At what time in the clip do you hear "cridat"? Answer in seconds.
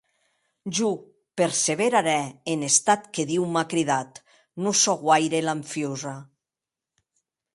3.73-4.17